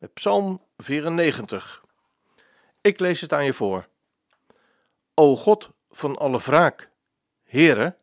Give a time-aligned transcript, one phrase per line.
[0.00, 1.84] met Psalm 94.
[2.80, 3.88] Ik lees het aan je voor.
[5.14, 6.90] O God van alle wraak,
[7.42, 7.96] Heere,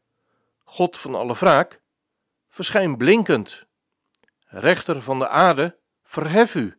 [0.63, 1.81] God van alle wraak,
[2.49, 3.65] verschijn blinkend.
[4.47, 6.77] Rechter van de aarde, verhef u,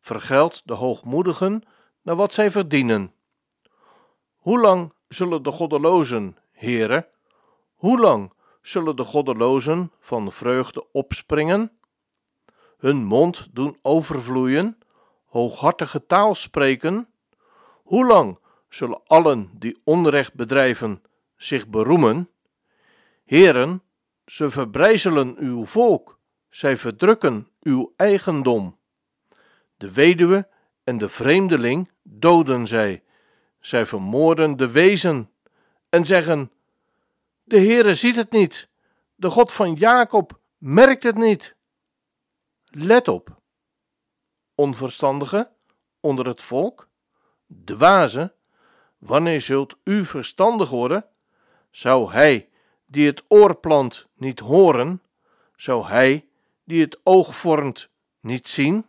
[0.00, 1.62] vergeld de hoogmoedigen
[2.02, 3.14] naar wat zij verdienen.
[4.36, 7.08] Hoe lang zullen de goddelozen, Heere,
[7.74, 8.32] hoe lang
[8.62, 11.75] zullen de goddelozen van vreugde opspringen?
[12.76, 14.78] Hun mond doen overvloeien,
[15.26, 17.08] hooghartige taal spreken?
[17.82, 18.38] Hoe lang
[18.68, 21.02] zullen allen die onrecht bedrijven
[21.36, 22.30] zich beroemen?
[23.24, 23.82] Heren,
[24.26, 28.78] ze verbrijzelen uw volk, zij verdrukken uw eigendom.
[29.76, 30.48] De weduwe
[30.84, 33.02] en de vreemdeling doden zij,
[33.60, 35.30] zij vermoorden de wezen
[35.88, 36.50] en zeggen:
[37.44, 38.68] De Heere ziet het niet,
[39.14, 41.55] de God van Jacob merkt het niet.
[42.78, 43.40] Let op,
[44.54, 45.50] onverstandige
[46.00, 46.88] onder het volk,
[47.64, 48.34] dwaze,
[48.98, 51.06] wanneer zult u verstandig worden?
[51.70, 52.48] Zou hij
[52.86, 55.02] die het oor plant niet horen?
[55.54, 56.28] Zou hij
[56.64, 57.88] die het oog vormt
[58.20, 58.86] niet zien?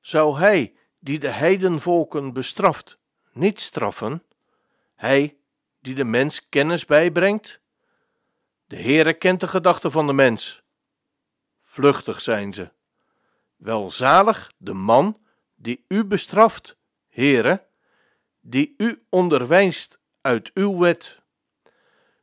[0.00, 2.98] Zou hij die de heidenvolken bestraft
[3.32, 4.22] niet straffen?
[4.94, 5.36] Hij
[5.80, 7.60] die de mens kennis bijbrengt?
[8.66, 10.59] De Heere kent de gedachten van de mens.
[11.72, 12.70] Vluchtig zijn ze.
[13.56, 15.18] Welzalig de man
[15.54, 16.76] die u bestraft,
[17.08, 17.66] Heere,
[18.40, 21.20] die u onderwijst uit uw wet.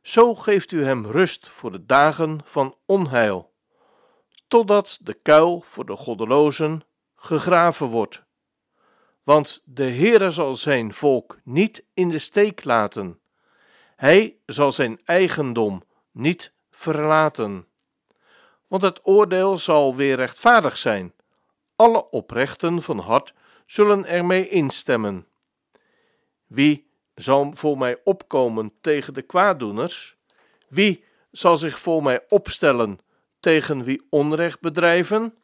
[0.02, 3.54] Zo geeft u hem rust voor de dagen van onheil,
[4.48, 6.82] totdat de kuil voor de goddelozen
[7.16, 8.22] gegraven wordt.
[9.22, 13.20] Want de Heere zal zijn volk niet in de steek laten.
[13.96, 17.67] Hij zal zijn eigendom niet verlaten.
[18.68, 21.12] Want het oordeel zal weer rechtvaardig zijn.
[21.76, 23.34] Alle oprechten van hart
[23.66, 25.26] zullen ermee instemmen.
[26.46, 30.16] Wie zal voor mij opkomen tegen de kwaaddoeners?
[30.68, 32.98] Wie zal zich voor mij opstellen
[33.40, 35.34] tegen wie onrecht bedrijven?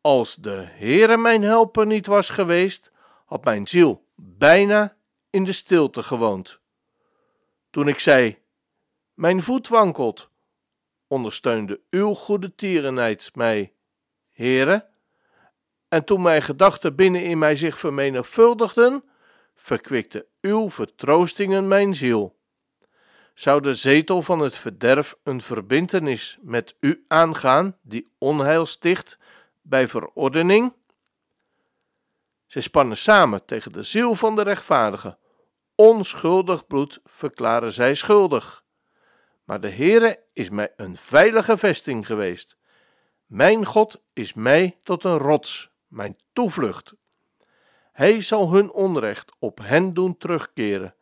[0.00, 2.92] Als de Heere mijn helper niet was geweest,
[3.24, 4.96] had mijn ziel bijna
[5.30, 6.60] in de stilte gewoond.
[7.70, 8.38] Toen ik zei:
[9.14, 10.30] Mijn voet wankelt,
[11.12, 13.72] ondersteunde uw goede tierenheid mij,
[14.30, 14.86] Heere.
[15.88, 19.04] En toen mijn gedachten binnen in mij zich vermenigvuldigden,
[19.54, 22.36] verkwikte uw vertroostingen mijn ziel.
[23.34, 29.18] Zou de zetel van het verderf een verbintenis met u aangaan, die onheil sticht
[29.62, 30.72] bij verordening?
[32.46, 35.18] Zij spannen samen tegen de ziel van de rechtvaardige.
[35.74, 38.61] Onschuldig bloed verklaren zij schuldig.
[39.52, 42.56] Maar de Heere is mij een veilige vesting geweest.
[43.26, 46.94] Mijn God is mij tot een rots, mijn toevlucht.
[47.92, 50.94] Hij zal hun onrecht op hen doen terugkeren.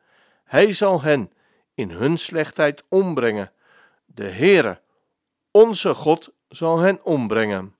[0.44, 1.32] Hij zal hen
[1.74, 3.52] in hun slechtheid ombrengen.
[4.06, 4.80] De Heere,
[5.50, 7.76] onze God, zal hen ombrengen.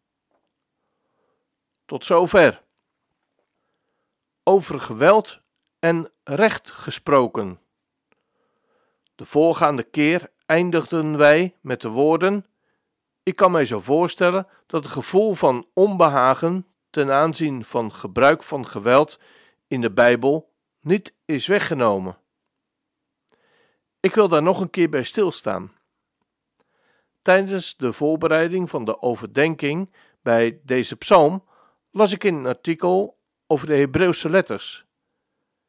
[1.84, 2.62] Tot zover.
[4.42, 5.41] Over geweld
[5.78, 7.60] en recht gesproken.
[9.14, 12.47] De voorgaande keer eindigden wij met de woorden:
[13.22, 18.66] Ik kan mij zo voorstellen dat het gevoel van onbehagen ten aanzien van gebruik van
[18.66, 19.19] geweld
[19.66, 22.19] in de Bijbel niet is weggenomen.
[24.00, 25.73] Ik wil daar nog een keer bij stilstaan.
[27.23, 31.44] Tijdens de voorbereiding van de overdenking bij deze psalm
[31.91, 34.85] las ik in een artikel over de Hebreeuwse letters,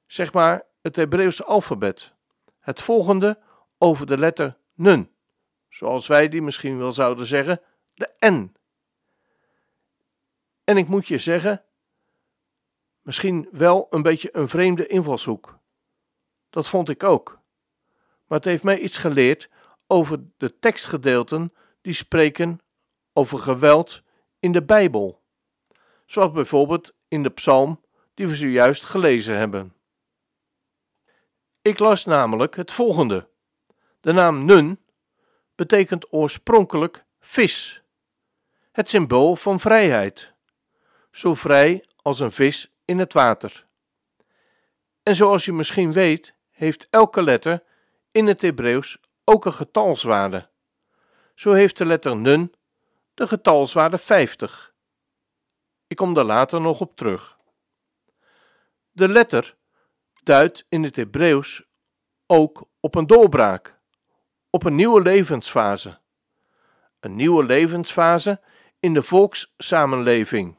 [0.05, 2.13] zeg maar het Hebreeuwse alfabet.
[2.59, 3.39] Het volgende
[3.77, 5.11] over de letter Nun,
[5.69, 7.61] zoals wij die misschien wel zouden zeggen,
[7.93, 8.55] de N.
[10.63, 11.63] En ik moet je zeggen,
[13.01, 15.59] misschien wel een beetje een vreemde invalshoek.
[16.49, 17.39] Dat vond ik ook.
[18.27, 19.49] Maar het heeft mij iets geleerd
[19.87, 22.61] over de tekstgedeelten die spreken
[23.13, 24.01] over geweld
[24.39, 25.21] in de Bijbel.
[26.05, 27.81] Zoals bijvoorbeeld in de psalm
[28.13, 29.73] die we zojuist gelezen hebben.
[31.61, 33.29] Ik las namelijk het volgende.
[34.01, 34.79] De naam Nun
[35.55, 37.81] betekent oorspronkelijk vis,
[38.71, 40.33] het symbool van vrijheid.
[41.11, 43.65] Zo vrij als een vis in het water.
[45.03, 47.63] En zoals je misschien weet, heeft elke letter
[48.11, 50.49] in het Hebreeuws ook een getalswaarde.
[51.35, 52.53] Zo heeft de letter nun
[53.13, 54.73] de getalswaarde 50.
[55.87, 57.37] Ik kom daar later nog op terug.
[58.91, 59.55] De letter
[60.23, 61.63] duidt in het Hebreeuws
[62.25, 63.79] ook op een doorbraak,
[64.51, 65.97] op een nieuwe levensfase.
[66.99, 68.41] Een nieuwe levensfase
[68.79, 70.57] in de volkssamenleving.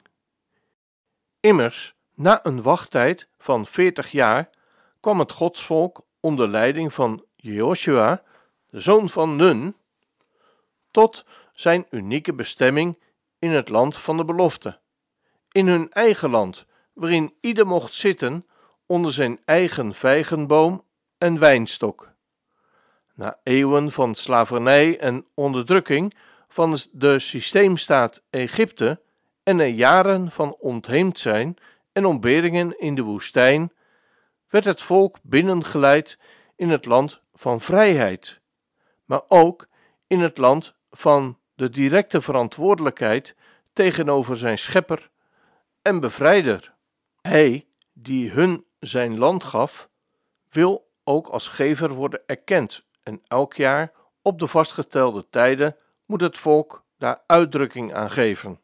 [1.41, 4.51] Immers, na een wachttijd van 40 jaar
[5.01, 8.23] kwam het godsvolk onder leiding van Joshua,
[8.67, 9.77] de zoon van Nun,
[10.91, 12.99] tot zijn unieke bestemming
[13.39, 14.79] in het land van de belofte.
[15.51, 18.47] In hun eigen land, waarin ieder mocht zitten
[18.87, 20.85] onder zijn eigen vijgenboom
[21.19, 22.12] en wijnstok.
[23.15, 26.15] Na eeuwen van slavernij en onderdrukking
[26.49, 29.01] van de systeemstaat Egypte
[29.43, 31.57] en na jaren van ontheemd zijn
[31.93, 33.73] en ontberingen in de woestijn,
[34.49, 36.19] werd het volk binnengeleid
[36.57, 38.41] in het land van vrijheid,
[39.05, 39.69] maar ook
[40.07, 43.37] in het land van de directe verantwoordelijkheid
[43.73, 45.11] tegenover zijn schepper
[45.83, 46.75] en bevrijder.
[47.21, 49.89] Hij, die hun zijn land gaf,
[50.51, 55.77] wil ook als gever worden erkend en elk jaar op de vastgestelde tijden
[56.07, 58.61] moet het volk daar uitdrukking aan geven.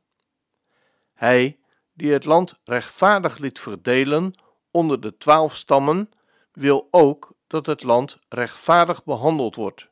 [1.15, 1.59] Hij,
[1.93, 4.35] die het land rechtvaardig liet verdelen
[4.71, 6.11] onder de twaalf stammen,
[6.53, 9.89] wil ook dat het land rechtvaardig behandeld wordt.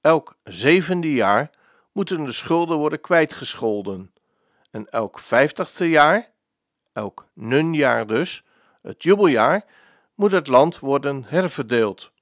[0.00, 1.50] Elk zevende jaar
[1.92, 4.12] moeten de schulden worden kwijtgescholden.
[4.70, 6.30] En elk vijftigste jaar,
[6.92, 8.44] elk nunjaar dus,
[8.82, 9.64] het jubeljaar,
[10.14, 12.12] moet het land worden herverdeeld,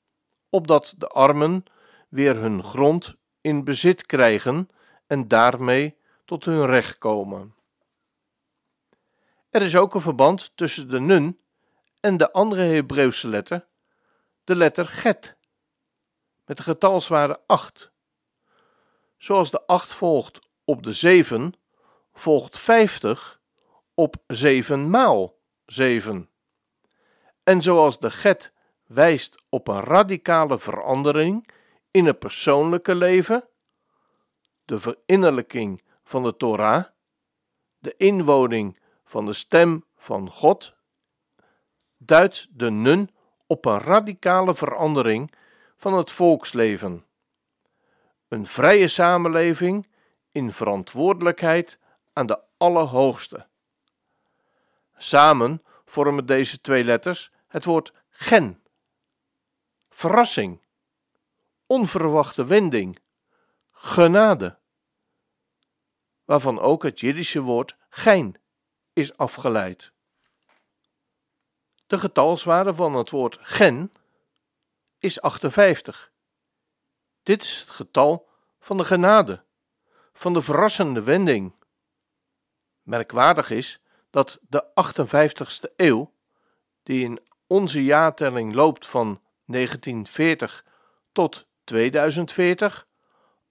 [0.51, 1.65] opdat de armen
[2.09, 4.71] weer hun grond in bezit krijgen
[5.07, 7.55] en daarmee tot hun recht komen.
[9.51, 11.41] Er is ook een verband tussen de nun
[12.01, 13.67] en de andere Hebreeuwse letter,
[14.45, 15.37] de letter get,
[16.45, 17.91] met de getalswaarde 8.
[19.19, 21.55] Zoals de 8 volgt op de 7,
[22.13, 23.41] volgt 50
[23.95, 26.31] op 7 maal 7.
[27.43, 28.53] En zoals de get
[28.87, 31.49] wijst op een radicale verandering
[31.91, 33.49] in het persoonlijke leven,
[34.65, 36.85] de verinnerlijking van de Torah,
[37.79, 40.75] de inwoning van de stem van God,
[41.97, 43.11] duidt de nun
[43.47, 45.33] op een radicale verandering
[45.77, 47.05] van het volksleven.
[48.29, 49.89] Een vrije samenleving
[50.33, 51.79] in verantwoordelijkheid
[52.13, 53.47] aan de Allerhoogste.
[54.97, 58.61] Samen vormen deze twee letters het woord gen.
[59.97, 60.61] Verrassing,
[61.67, 62.99] onverwachte wending,
[63.73, 64.59] genade,
[66.25, 68.41] waarvan ook het Jiddische woord gein
[68.93, 69.93] is afgeleid.
[71.87, 73.93] De getalswaarde van het woord gen
[74.99, 76.13] is 58.
[77.23, 78.29] Dit is het getal
[78.61, 79.45] van de genade,
[80.13, 81.55] van de verrassende wending.
[82.83, 86.13] Merkwaardig is dat de 58ste eeuw,
[86.83, 90.65] die in onze jaartelling loopt van 1940
[91.13, 92.87] tot 2040,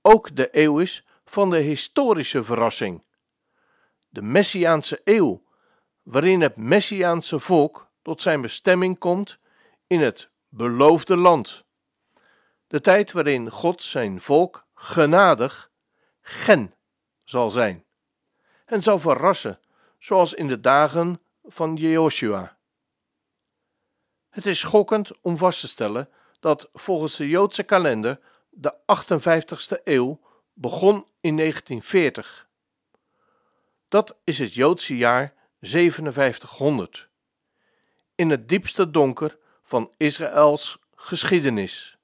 [0.01, 3.05] ook de eeuw is van de historische verrassing.
[4.09, 5.43] De Messiaanse eeuw,
[6.03, 9.39] waarin het Messiaanse volk tot zijn bestemming komt
[9.87, 11.63] in het beloofde land.
[12.67, 15.71] De tijd waarin God zijn volk genadig
[16.21, 16.73] gen
[17.23, 17.85] zal zijn
[18.65, 19.59] en zal verrassen,
[19.99, 22.57] zoals in de dagen van Jehoshua.
[24.35, 30.19] Het is schokkend om vast te stellen dat volgens de Joodse kalender de 58ste eeuw
[30.53, 32.47] begon in 1940.
[33.87, 37.09] Dat is het Joodse jaar 5700.
[38.15, 41.97] In het diepste donker van Israëls geschiedenis.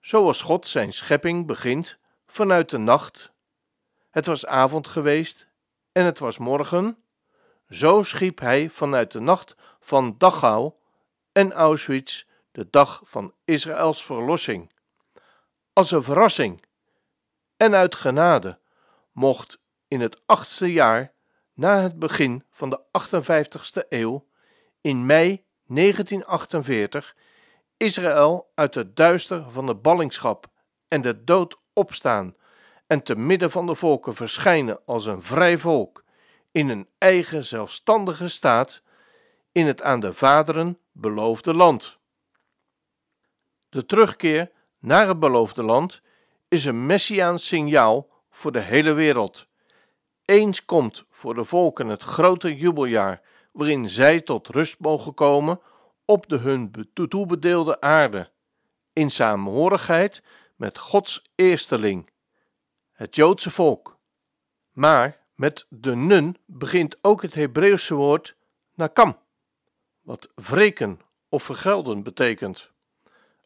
[0.00, 3.32] Zoals God zijn schepping begint vanuit de nacht.
[4.10, 5.48] Het was avond geweest
[5.92, 7.02] en het was morgen.
[7.68, 9.56] Zo schiep hij vanuit de nacht
[9.90, 10.72] van Dachau
[11.32, 14.72] en Auschwitz de dag van Israëls verlossing.
[15.72, 16.64] Als een verrassing
[17.56, 18.58] en uit genade
[19.12, 21.12] mocht in het achtste jaar
[21.54, 24.26] na het begin van de 58ste eeuw,
[24.80, 27.16] in mei 1948,
[27.76, 30.46] Israël uit het duister van de ballingschap
[30.88, 32.36] en de dood opstaan
[32.86, 36.04] en te midden van de volken verschijnen als een vrij volk
[36.50, 38.82] in een eigen zelfstandige staat
[39.60, 41.98] in het aan de vaderen beloofde land.
[43.68, 46.00] De terugkeer naar het beloofde land
[46.48, 49.46] is een messiaans signaal voor de hele wereld.
[50.24, 55.60] Eens komt voor de volken het grote jubeljaar, waarin zij tot rust mogen komen
[56.04, 58.30] op de hun toebedeelde aarde,
[58.92, 60.22] in samenhorigheid
[60.56, 62.10] met Gods eersteling,
[62.92, 63.98] het Joodse volk.
[64.72, 68.36] Maar met de nun begint ook het Hebreeuwse woord
[68.74, 69.18] nakam,
[70.02, 72.70] wat wreken of vergelden betekent.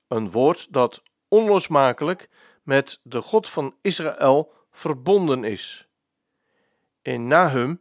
[0.09, 2.29] Een woord dat onlosmakelijk
[2.63, 5.89] met de God van Israël verbonden is.
[7.03, 7.81] In Nahum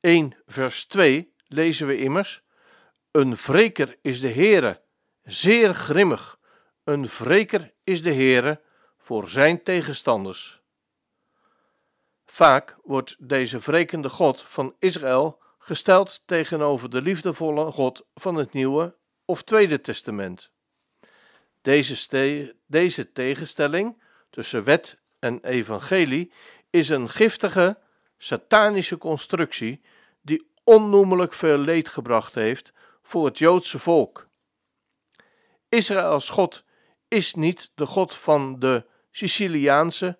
[0.00, 2.42] 1 vers 2 lezen we immers:
[3.10, 4.80] Een wreker is de Heere,
[5.22, 6.38] zeer grimmig.
[6.84, 8.60] Een wreker is de Heere
[8.98, 10.60] voor zijn tegenstanders.
[12.24, 18.96] Vaak wordt deze wrekende God van Israël gesteld tegenover de liefdevolle God van het Nieuwe
[19.24, 20.50] of Tweede Testament.
[21.60, 26.32] Deze, deze tegenstelling tussen wet en evangelie
[26.70, 27.78] is een giftige,
[28.18, 29.82] satanische constructie
[30.20, 34.28] die onnoemelijk veel leed gebracht heeft voor het Joodse volk.
[35.68, 36.64] Israëls God
[37.08, 40.18] is niet de God van de Siciliaanse,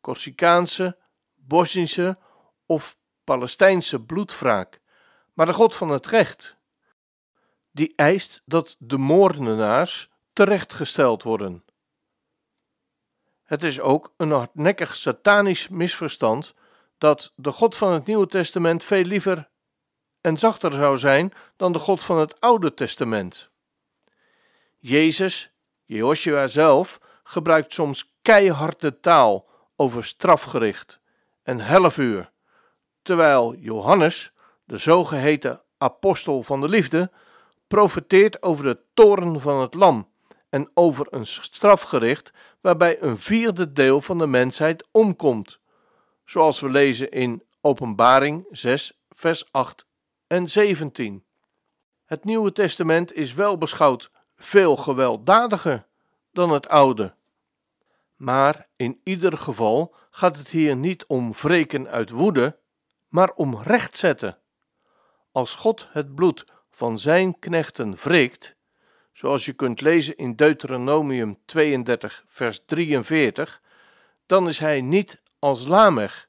[0.00, 0.96] Corsicaanse,
[1.34, 2.18] Bosnische
[2.66, 4.80] of Palestijnse bloedwraak,
[5.32, 6.56] maar de God van het recht,
[7.70, 11.64] die eist dat de moordenaars terechtgesteld worden.
[13.44, 16.54] Het is ook een hardnekkig satanisch misverstand
[16.98, 19.48] dat de God van het Nieuwe Testament veel liever
[20.20, 23.50] en zachter zou zijn dan de God van het Oude Testament.
[24.78, 25.50] Jezus,
[25.84, 31.00] Jehoshua zelf, gebruikt soms keiharde taal over strafgericht
[31.42, 32.30] en helfuur,
[33.04, 34.32] terwijl Johannes,
[34.64, 37.10] de zogeheten apostel van de liefde,
[37.66, 40.08] profeteert over de toren van het lam
[40.48, 45.58] en over een strafgericht waarbij een vierde deel van de mensheid omkomt,
[46.24, 49.86] zoals we lezen in Openbaring 6, vers 8
[50.26, 51.24] en 17.
[52.04, 55.86] Het Nieuwe Testament is wel beschouwd veel gewelddadiger
[56.32, 57.14] dan het Oude.
[58.16, 62.58] Maar in ieder geval gaat het hier niet om wreken uit woede,
[63.14, 64.38] maar om rechtzetten.
[65.32, 68.54] Als God het bloed van zijn knechten wreekt,
[69.12, 73.60] zoals je kunt lezen in Deuteronomium 32, vers 43,
[74.26, 76.28] dan is hij niet als Lamech,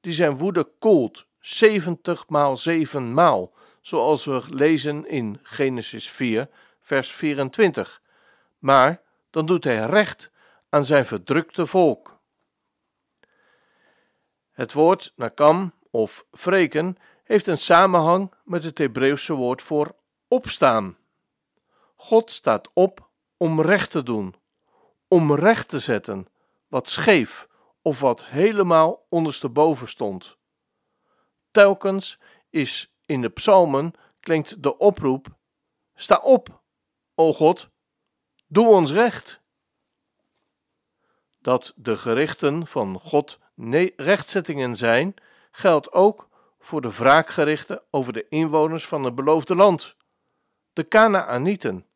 [0.00, 6.48] die zijn woede koelt 70 maal 7 maal, zoals we lezen in Genesis 4,
[6.80, 8.02] vers 24.
[8.58, 10.30] Maar dan doet hij recht
[10.68, 12.18] aan zijn verdrukte volk.
[14.52, 19.96] Het woord nakam of wreken heeft een samenhang met het Hebreeuwse woord voor
[20.28, 20.96] opstaan.
[21.96, 24.34] God staat op om recht te doen,
[25.08, 26.26] om recht te zetten
[26.68, 27.48] wat scheef
[27.82, 30.38] of wat helemaal ondersteboven stond.
[31.50, 32.18] Telkens
[32.50, 35.26] is in de psalmen klinkt de oproep:
[35.94, 36.62] Sta op,
[37.14, 37.68] o God,
[38.46, 39.40] doe ons recht.
[41.38, 43.38] Dat de gerichten van God
[43.96, 45.14] rechtzettingen zijn,
[45.50, 46.28] geldt ook
[46.58, 49.96] voor de wraakgerichten over de inwoners van het beloofde land,
[50.72, 51.86] de Kanaanieten.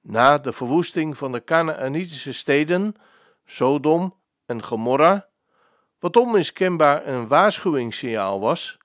[0.00, 2.94] Na de verwoesting van de Kanaanitische steden,
[3.44, 4.14] Sodom
[4.46, 5.28] en Gomorra,
[5.98, 8.78] wat onmiskenbaar een waarschuwingssignaal was,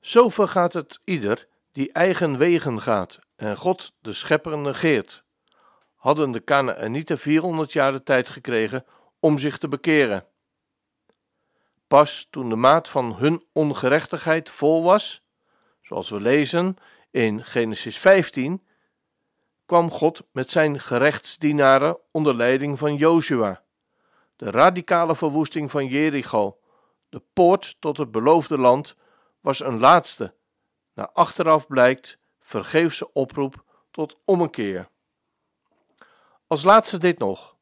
[0.00, 5.24] zo vergaat het ieder die eigen wegen gaat en God de schepper negeert.
[5.94, 8.84] Hadden de Kanaanieten 400 jaar de tijd gekregen
[9.20, 10.26] om zich te bekeren.
[11.86, 15.22] Pas toen de maat van hun ongerechtigheid vol was,
[15.82, 16.76] zoals we lezen
[17.10, 18.66] in Genesis 15,
[19.66, 23.62] kwam God met zijn gerechtsdienaren onder leiding van Jozua.
[24.36, 26.58] De radicale verwoesting van Jericho,
[27.08, 28.94] de poort tot het beloofde land,
[29.40, 30.34] was een laatste,
[30.94, 34.88] naar achteraf blijkt, vergeefse oproep tot ommekeer.
[36.46, 37.53] Als laatste dit nog.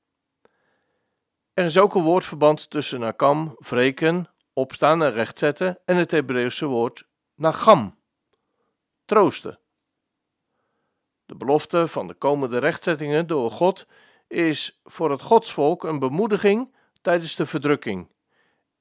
[1.55, 7.05] Er is ook een woordverband tussen nakam, wreken, opstaan en rechtzetten en het Hebreeuwse woord
[7.35, 7.99] nagam,
[9.05, 9.59] troosten.
[11.27, 13.87] De belofte van de komende rechtzettingen door God
[14.29, 18.09] is voor het godsvolk een bemoediging tijdens de verdrukking.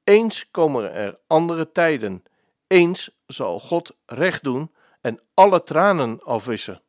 [0.03, 2.23] Eens komen er andere tijden.
[2.67, 6.81] Eens zal God recht doen en alle tranen afwissen.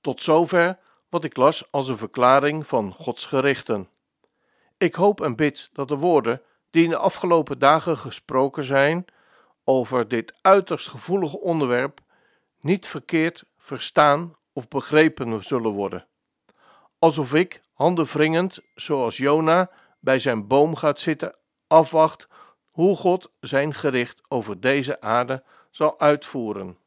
[0.00, 3.88] Tot zover wat ik las als een verklaring van Gods gerichten.
[4.78, 9.04] Ik hoop en bid dat de woorden die in de afgelopen dagen gesproken zijn
[9.64, 12.00] over dit uiterst gevoelige onderwerp
[12.60, 16.06] niet verkeerd verstaan of begrepen zullen worden.
[16.98, 22.28] Alsof ik, handen wringend, zoals Jona, bij zijn boom gaat zitten, afwacht
[22.70, 26.78] hoe God zijn gericht over deze aarde zal uitvoeren.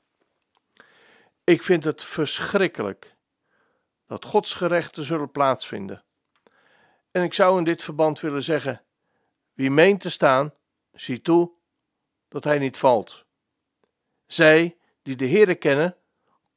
[1.44, 3.16] Ik vind het verschrikkelijk
[4.08, 6.04] dat Gods gerechten zullen plaatsvinden.
[7.12, 8.82] En ik zou in dit verband willen zeggen:
[9.54, 10.54] wie meent te staan,
[10.92, 11.52] zie toe
[12.28, 13.26] dat hij niet valt.
[14.26, 15.96] Zij die de Heere kennen,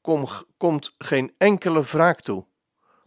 [0.00, 2.44] kom, komt geen enkele wraak toe.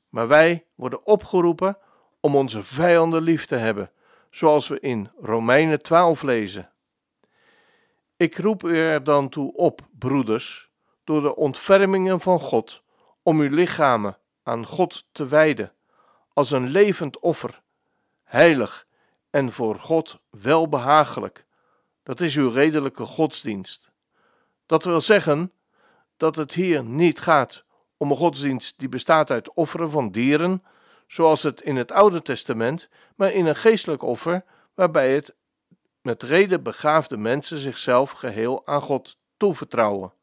[0.10, 1.78] Maar wij worden opgeroepen
[2.20, 3.92] om onze vijanden lief te hebben,
[4.30, 6.70] zoals we in Romeinen 12 lezen.
[8.18, 10.70] Ik roep u er dan toe op, broeders,
[11.04, 12.84] door de ontfermingen van God,
[13.24, 15.74] om uw lichamen aan God te wijden,
[16.36, 17.62] als een levend offer,
[18.24, 18.88] heilig
[19.30, 21.46] en voor God welbehagelijk.
[22.04, 23.92] Dat is uw redelijke godsdienst.
[24.66, 25.52] Dat wil zeggen
[26.18, 27.64] dat het hier niet gaat
[27.98, 30.64] om een godsdienst die bestaat uit offeren van dieren,
[31.08, 35.36] zoals het in het Oude Testament, maar in een geestelijk offer waarbij het
[36.02, 40.14] met reden begaafde mensen zichzelf geheel aan God toevertrouwen.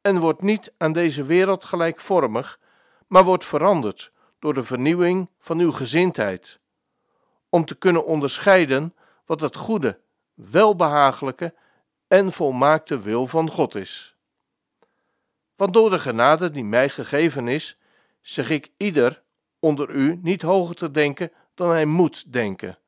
[0.00, 2.60] En wordt niet aan deze wereld gelijkvormig,
[3.06, 6.58] maar wordt veranderd door de vernieuwing van uw gezindheid,
[7.48, 8.94] om te kunnen onderscheiden
[9.26, 10.00] wat het goede,
[10.34, 11.54] welbehagelijke
[12.08, 14.16] en volmaakte wil van God is.
[15.56, 17.78] Want door de genade die mij gegeven is,
[18.20, 19.22] zeg ik ieder
[19.58, 22.78] onder u niet hoger te denken dan hij moet denken,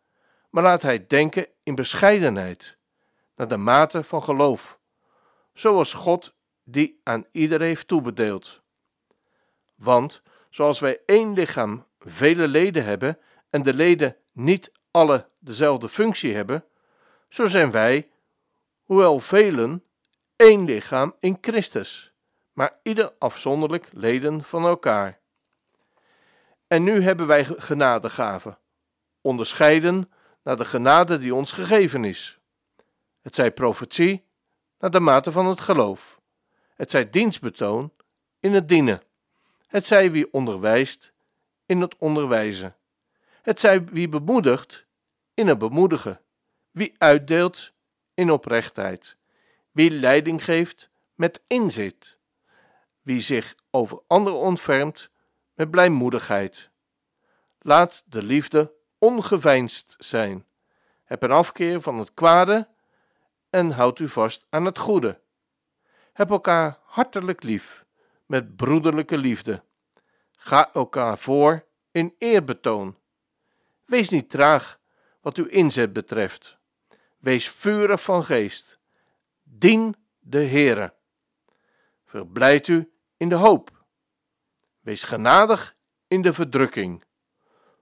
[0.51, 2.77] maar laat hij denken in bescheidenheid,
[3.37, 4.79] naar de mate van geloof,
[5.53, 8.63] zoals God die aan ieder heeft toebedeeld.
[9.75, 13.19] Want zoals wij één lichaam vele leden hebben
[13.51, 16.65] en de leden niet alle dezelfde functie hebben,
[17.29, 18.11] zo zijn wij,
[18.85, 19.85] hoewel velen,
[20.37, 22.13] één lichaam in Christus,
[22.53, 25.19] maar ieder afzonderlijk leden van elkaar.
[26.67, 28.59] En nu hebben wij genadegaven,
[29.21, 30.11] onderscheiden
[30.43, 32.39] naar de genade die ons gegeven is.
[33.21, 34.25] Het zij profetie
[34.79, 36.21] naar de mate van het geloof.
[36.75, 37.93] Het zij dienstbetoon
[38.41, 39.03] in het dienen.
[39.69, 41.13] Het zij wie onderwijst
[41.67, 42.77] in het onderwijzen.
[43.43, 44.87] Het zij wie bemoedigt
[45.35, 46.21] in het bemoedigen.
[46.71, 47.73] Wie uitdeelt
[48.15, 49.17] in oprechtheid.
[49.71, 52.19] Wie leiding geeft met inzit.
[53.03, 55.11] Wie zich over anderen ontfermt
[55.55, 56.71] met blijmoedigheid.
[57.59, 60.47] Laat de liefde ongeveinsd zijn.
[61.05, 62.69] Heb een afkeer van het kwade
[63.51, 65.21] en houd u vast aan het goede.
[66.13, 67.85] Heb elkaar hartelijk lief,
[68.29, 69.63] met broederlijke liefde.
[70.37, 72.97] Ga elkaar voor in eerbetoon.
[73.85, 74.81] Wees niet traag
[75.21, 76.57] wat uw inzet betreft.
[77.19, 78.79] Wees vurig van geest.
[79.43, 80.95] Dien de Heere.
[82.05, 83.85] Verblijd u in de hoop.
[84.81, 85.77] Wees genadig
[86.09, 87.05] in de verdrukking.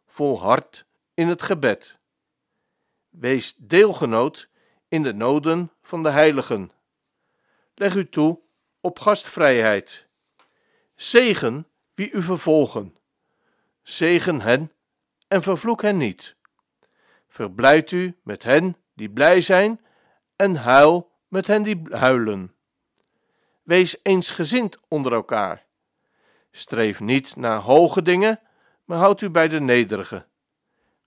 [0.07, 1.99] Volhard in het gebed.
[3.09, 4.49] Wees deelgenoot
[4.89, 6.73] in de noden van de heiligen.
[7.75, 8.41] Leg u toe
[8.81, 10.06] op gastvrijheid.
[10.97, 12.97] Zegen wie u vervolgen.
[13.83, 14.73] Zegen hen
[15.29, 16.37] en vervloek hen niet.
[17.29, 19.81] Verblijd u met hen die blij zijn
[20.37, 22.55] en huil met hen die huilen.
[23.63, 25.65] Wees eensgezind onder elkaar.
[26.51, 28.41] Streef niet naar hoge dingen,
[28.85, 30.27] maar houd u bij de nederige.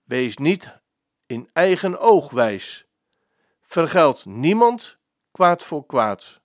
[0.04, 0.78] Wees niet
[1.26, 2.86] in eigen oog wijs.
[3.60, 4.98] Vergeld niemand
[5.32, 6.40] kwaad voor kwaad.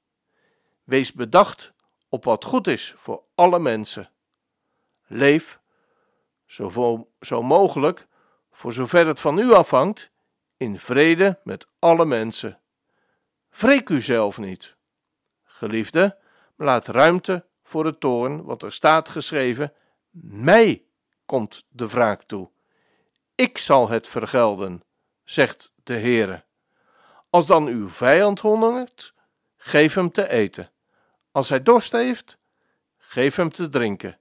[0.84, 1.74] Wees bedacht
[2.16, 4.10] op wat goed is voor alle mensen.
[5.08, 5.60] Leef
[6.46, 8.08] zo, mogelijk,
[8.52, 10.12] voor zover het van u afhangt,
[10.58, 12.60] in vrede met alle mensen.
[13.50, 14.76] Wreek u zelf niet.
[15.44, 16.18] Geliefde,
[16.56, 19.74] laat ruimte voor de toorn, want er staat geschreven:
[20.20, 20.84] Mij
[21.26, 22.50] komt de wraak toe.
[23.36, 24.84] Ik zal het vergelden,
[25.24, 26.44] zegt de Heere.
[27.30, 29.14] Als dan uw vijand hongert,
[29.58, 30.70] geef hem te eten.
[31.36, 32.38] Als hij dorst heeft,
[32.98, 34.20] geef hem te drinken.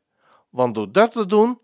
[0.48, 1.60] Want door dat te doen,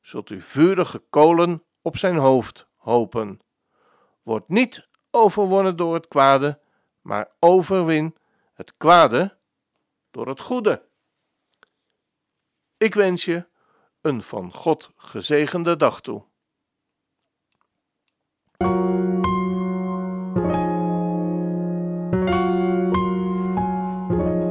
[0.00, 3.40] zult u vurige kolen op zijn hoofd hopen.
[4.22, 6.60] Word niet overwonnen door het kwade,
[7.00, 8.16] maar overwin
[8.54, 9.36] het kwade
[10.10, 10.82] door het goede.
[12.76, 13.46] Ik wens je
[14.00, 16.24] een van God gezegende dag toe.